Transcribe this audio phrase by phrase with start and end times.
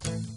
[0.00, 0.29] Thank you.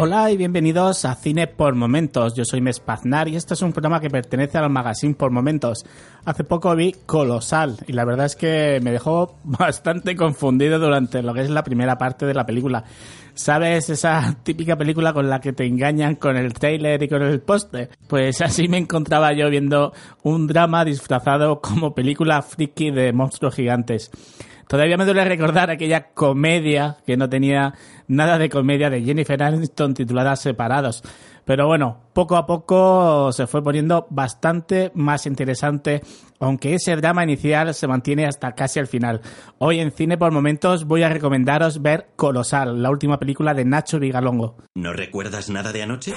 [0.00, 2.32] Hola y bienvenidos a Cine por Momentos.
[2.36, 5.84] Yo soy Mespaznar y este es un programa que pertenece al magazine por Momentos.
[6.24, 11.34] Hace poco vi Colosal y la verdad es que me dejó bastante confundido durante lo
[11.34, 12.84] que es la primera parte de la película.
[13.34, 17.40] ¿Sabes esa típica película con la que te engañan con el trailer y con el
[17.40, 17.90] póster?
[18.06, 24.12] Pues así me encontraba yo viendo un drama disfrazado como película friki de monstruos gigantes.
[24.68, 27.74] Todavía me duele recordar aquella comedia que no tenía
[28.06, 31.02] nada de comedia de Jennifer Aniston titulada Separados.
[31.46, 36.02] Pero bueno, poco a poco se fue poniendo bastante más interesante,
[36.38, 39.22] aunque ese drama inicial se mantiene hasta casi al final.
[39.56, 43.98] Hoy en Cine por Momentos voy a recomendaros ver Colosal, la última película de Nacho
[43.98, 44.58] Vigalongo.
[44.74, 46.12] ¿No recuerdas nada de anoche?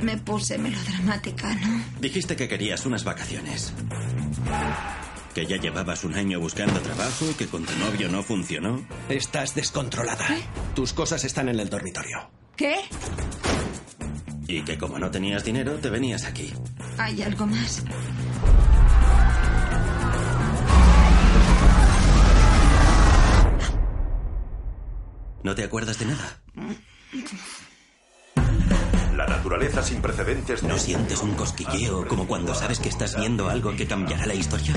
[0.00, 1.84] Me puse melodramática, ¿no?
[2.00, 3.74] Dijiste que querías unas vacaciones.
[5.34, 8.86] Que ya llevabas un año buscando trabajo, que con tu novio no funcionó.
[9.08, 10.26] Estás descontrolada.
[10.74, 12.30] Tus cosas están en el dormitorio.
[12.56, 12.76] ¿Qué?
[14.46, 16.52] Y que como no tenías dinero, te venías aquí.
[16.98, 17.82] ¿Hay algo más?
[25.42, 26.42] ¿No te acuerdas de nada?
[29.16, 30.62] La naturaleza sin precedentes.
[30.62, 34.74] ¿No sientes un cosquilleo como cuando sabes que estás viendo algo que cambiará la historia?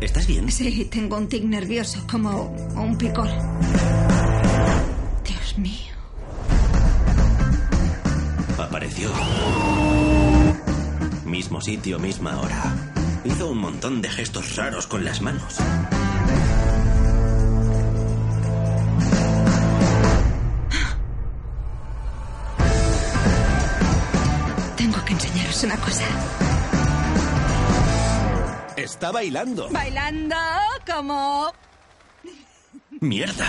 [0.00, 0.50] ¿Estás bien?
[0.50, 3.28] Sí, tengo un tic nervioso, como un picor.
[5.26, 5.94] Dios mío.
[8.58, 9.10] Apareció.
[11.24, 12.92] Mismo sitio, misma hora.
[13.24, 15.56] Hizo un montón de gestos raros con las manos.
[25.62, 26.04] Una cosa.
[28.76, 29.68] Está bailando.
[29.70, 30.36] Bailando
[30.86, 31.50] como...
[33.00, 33.46] ¡Mierda!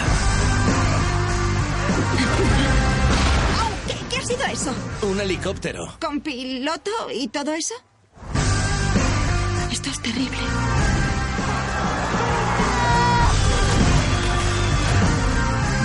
[3.87, 4.73] ¿Qué, qué ha sido eso?
[5.01, 5.97] Un helicóptero.
[5.99, 7.73] ¿Con piloto y todo eso?
[9.71, 10.37] Esto es terrible.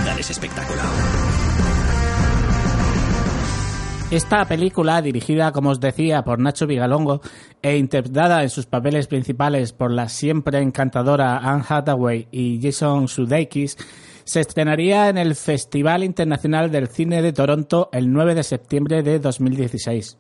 [0.05, 0.83] Dale ese espectáculo.
[4.11, 7.21] Esta película, dirigida, como os decía, por Nacho Vigalongo
[7.63, 13.77] e interpretada en sus papeles principales por la siempre encantadora Anne Hathaway y Jason Sudeikis,
[14.25, 19.21] se estrenaría en el Festival Internacional del Cine de Toronto el 9 de septiembre de
[19.21, 20.17] 2016.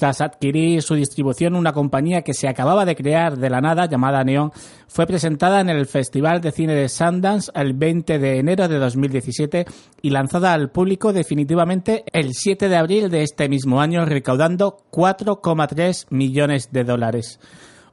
[0.00, 4.24] Tras adquirir su distribución, una compañía que se acababa de crear de la nada, llamada
[4.24, 4.50] Neon,
[4.88, 9.66] fue presentada en el Festival de Cine de Sundance el 20 de enero de 2017
[10.00, 16.06] y lanzada al público definitivamente el 7 de abril de este mismo año, recaudando 4,3
[16.08, 17.38] millones de dólares.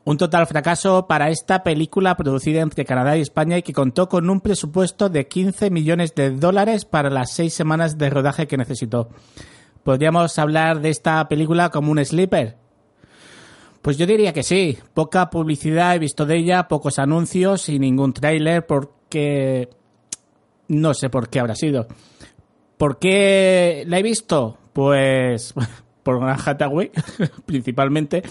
[0.06, 4.30] Un total fracaso para esta película producida entre Canadá y España y que contó con
[4.30, 9.10] un presupuesto de 15 millones de dólares para las seis semanas de rodaje que necesitó.
[9.88, 12.58] ¿Podríamos hablar de esta película como un sleeper?
[13.82, 14.78] Pues yo diría que sí.
[14.94, 19.70] Poca publicidad he visto de ella, pocos anuncios y ningún tráiler porque
[20.68, 21.88] no sé por qué habrá sido.
[22.78, 24.58] ¿Por qué la he visto?
[24.74, 25.54] Pues
[26.04, 26.92] por una Hathaway
[27.46, 28.24] principalmente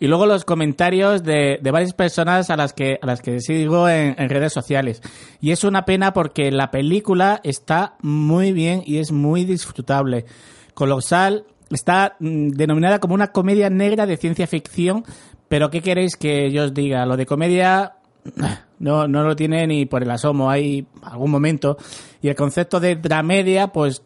[0.00, 3.88] y luego los comentarios de, de, varias personas a las que a las que sigo
[3.88, 5.00] en, en redes sociales
[5.40, 10.26] y es una pena porque la película está muy bien y es muy disfrutable
[10.74, 15.04] Colosal está mm, denominada como una comedia negra de ciencia ficción,
[15.48, 17.06] pero ¿qué queréis que yo os diga?
[17.06, 17.94] Lo de comedia
[18.78, 21.76] no, no lo tiene ni por el asomo, hay algún momento.
[22.20, 24.02] Y el concepto de dramedia, pues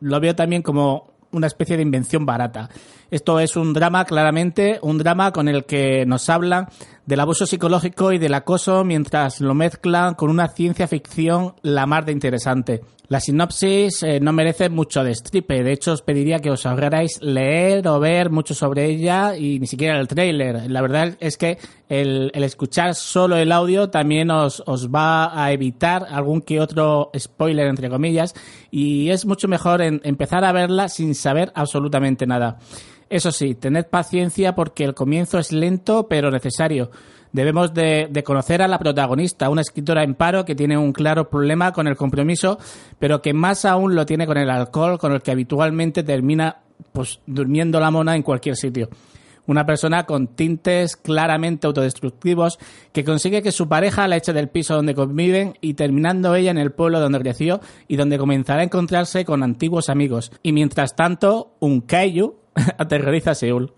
[0.00, 2.68] lo veo también como una especie de invención barata.
[3.10, 6.68] Esto es un drama, claramente, un drama con el que nos hablan
[7.06, 12.06] del abuso psicológico y del acoso mientras lo mezclan con una ciencia ficción la más
[12.06, 12.80] de interesante.
[13.08, 17.86] La sinopsis eh, no merece mucho destripe, de hecho os pediría que os ahorrarais leer
[17.86, 20.70] o ver mucho sobre ella y ni siquiera el tráiler.
[20.70, 21.58] La verdad es que
[21.90, 27.66] el, escuchar solo el audio también os, os va a evitar algún que otro spoiler
[27.66, 28.34] entre comillas
[28.70, 32.58] y es mucho mejor empezar a verla sin saber absolutamente nada.
[33.12, 36.90] Eso sí, tened paciencia porque el comienzo es lento pero necesario.
[37.30, 41.72] Debemos de, conocer a la protagonista, una escritora en paro que tiene un claro problema
[41.72, 42.58] con el compromiso,
[42.98, 46.62] pero que más aún lo tiene con el alcohol, con el que habitualmente termina
[46.92, 48.88] pues durmiendo la mona en cualquier sitio.
[49.46, 52.58] Una persona con tintes claramente autodestructivos
[52.92, 56.58] que consigue que su pareja la eche del piso donde conviven y terminando ella en
[56.58, 60.32] el pueblo donde creció y donde comenzará a encontrarse con antiguos amigos.
[60.42, 62.41] Y mientras tanto, un kaiju
[62.78, 63.72] aterroriza a Seúl.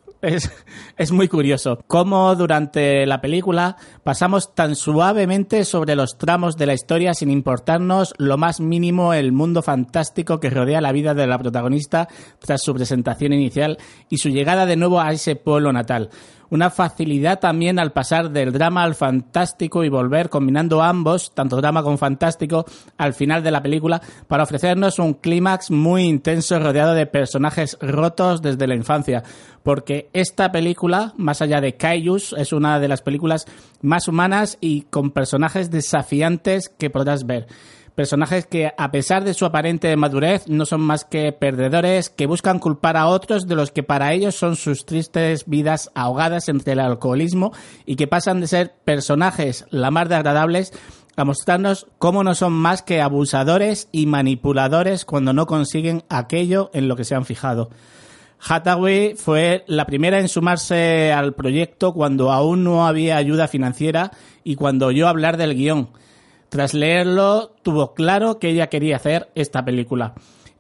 [0.96, 6.72] Es, muy curioso cómo durante la película pasamos tan suavemente sobre los tramos de la
[6.72, 11.38] historia sin importarnos lo más mínimo el mundo fantástico que rodea la vida de la
[11.38, 13.76] protagonista tras su presentación inicial
[14.08, 16.08] y su llegada de nuevo a ese pueblo natal
[16.54, 21.82] una facilidad también al pasar del drama al fantástico y volver combinando ambos, tanto drama
[21.82, 22.64] como fantástico,
[22.96, 28.40] al final de la película para ofrecernos un clímax muy intenso rodeado de personajes rotos
[28.40, 29.24] desde la infancia.
[29.64, 33.46] Porque esta película, más allá de Kaijus, es una de las películas
[33.82, 37.48] más humanas y con personajes desafiantes que podrás ver.
[37.96, 42.60] Personajes que, a pesar de su aparente madurez, no son más que perdedores que buscan
[42.60, 46.80] culpar a otros de los que para ellos son sus tristes vidas ahogadas entre el
[46.80, 47.52] alcoholismo
[47.84, 50.72] y que pasan de ser personajes la más de agradables
[51.16, 56.88] a mostrarnos cómo no son más que abusadores y manipuladores cuando no consiguen aquello en
[56.88, 57.70] lo que se han fijado.
[58.46, 64.10] Hathaway fue la primera en sumarse al proyecto cuando aún no había ayuda financiera
[64.42, 65.88] y cuando oyó hablar del guion.
[66.50, 70.14] Tras leerlo, tuvo claro que ella quería hacer esta película.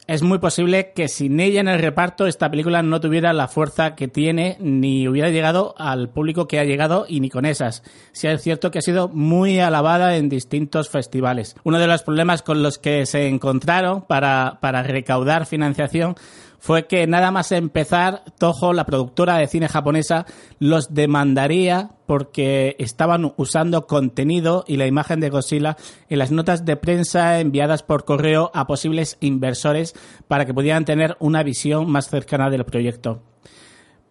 [0.06, 3.94] Es muy posible que sin ella en el reparto esta película no tuviera la fuerza
[3.94, 7.82] que tiene ni hubiera llegado al público que ha llegado y ni con esas.
[8.12, 11.56] Si es cierto que ha sido muy alabada en distintos festivales.
[11.64, 16.16] Uno de los problemas con los que se encontraron para, para recaudar financiación
[16.64, 20.24] fue que nada más empezar, Toho, la productora de cine japonesa,
[20.58, 25.76] los demandaría porque estaban usando contenido y la imagen de Godzilla
[26.08, 29.92] en las notas de prensa enviadas por correo a posibles inversores
[30.26, 33.20] para que pudieran tener una visión más cercana del proyecto.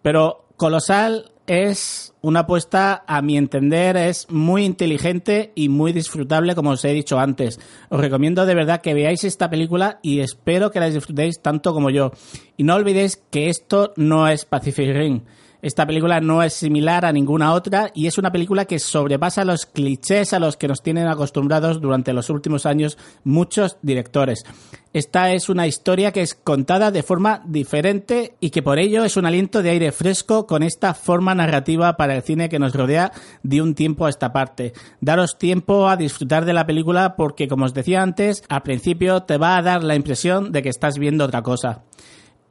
[0.00, 6.70] Pero Colosal es una apuesta, a mi entender, es muy inteligente y muy disfrutable, como
[6.70, 7.60] os he dicho antes.
[7.90, 11.90] Os recomiendo de verdad que veáis esta película y espero que la disfrutéis tanto como
[11.90, 12.12] yo.
[12.56, 15.22] Y no olvidéis que esto no es Pacific Rim.
[15.64, 19.64] Esta película no es similar a ninguna otra y es una película que sobrepasa los
[19.64, 24.44] clichés a los que nos tienen acostumbrados durante los últimos años muchos directores.
[24.92, 29.16] Esta es una historia que es contada de forma diferente y que por ello es
[29.16, 33.12] un aliento de aire fresco con esta forma narrativa para el cine que nos rodea
[33.42, 34.74] de un tiempo a esta parte.
[35.00, 39.38] Daros tiempo a disfrutar de la película porque, como os decía antes, al principio te
[39.38, 41.84] va a dar la impresión de que estás viendo otra cosa.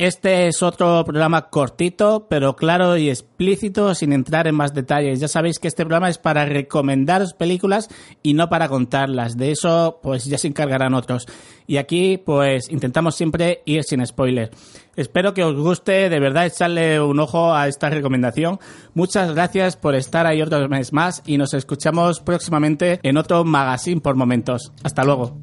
[0.03, 5.22] Este es otro programa cortito, pero claro y explícito, sin entrar en más detalles.
[5.22, 7.88] Ya sabéis que este programa es para recomendaros películas
[8.22, 9.38] y no para contarlas.
[9.38, 11.25] De eso, pues ya se encargarán otros.
[11.67, 14.51] Y aquí, pues intentamos siempre ir sin spoiler.
[14.98, 18.60] Espero que os guste, de verdad, echarle un ojo a esta recomendación.
[18.93, 24.01] Muchas gracias por estar ahí otro mes más y nos escuchamos próximamente en otro magazine
[24.01, 24.74] por momentos.
[24.83, 25.39] Hasta luego.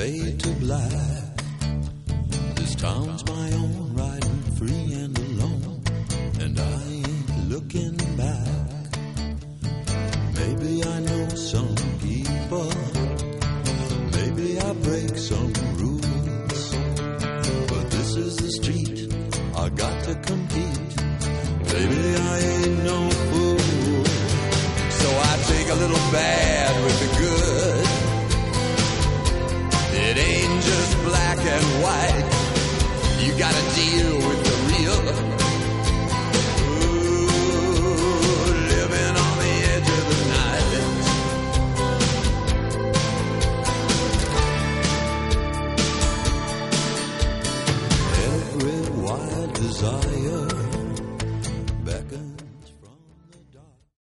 [0.00, 1.36] fade to black.
[2.56, 5.82] This town's my own, riding free and alone,
[6.42, 8.88] and I ain't looking back.
[10.38, 11.74] Maybe I know some
[12.06, 12.70] people,
[14.16, 15.52] maybe I break some
[15.82, 16.62] rules,
[17.70, 18.98] but this is the street
[19.64, 20.92] I got to compete.
[21.72, 22.02] Maybe
[22.32, 24.04] I ain't no fool,
[25.00, 26.59] so I take a little bath.
[33.40, 34.39] Gotta deal with